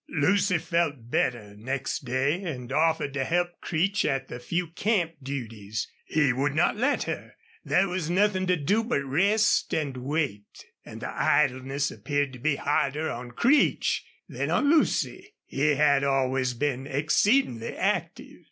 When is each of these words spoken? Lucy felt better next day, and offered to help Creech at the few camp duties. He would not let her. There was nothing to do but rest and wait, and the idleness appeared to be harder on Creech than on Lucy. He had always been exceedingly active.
Lucy 0.09 0.57
felt 0.57 1.11
better 1.11 1.55
next 1.55 2.05
day, 2.05 2.41
and 2.41 2.71
offered 2.73 3.13
to 3.13 3.23
help 3.23 3.49
Creech 3.61 4.03
at 4.03 4.29
the 4.29 4.39
few 4.39 4.65
camp 4.69 5.11
duties. 5.21 5.87
He 6.07 6.33
would 6.33 6.55
not 6.55 6.75
let 6.75 7.03
her. 7.03 7.35
There 7.63 7.87
was 7.87 8.09
nothing 8.09 8.47
to 8.47 8.55
do 8.57 8.83
but 8.83 9.03
rest 9.03 9.75
and 9.75 9.95
wait, 9.97 10.65
and 10.83 11.03
the 11.03 11.11
idleness 11.13 11.91
appeared 11.91 12.33
to 12.33 12.39
be 12.39 12.55
harder 12.55 13.11
on 13.11 13.33
Creech 13.33 14.03
than 14.27 14.49
on 14.49 14.71
Lucy. 14.71 15.35
He 15.45 15.75
had 15.75 16.03
always 16.03 16.55
been 16.55 16.87
exceedingly 16.87 17.77
active. 17.77 18.39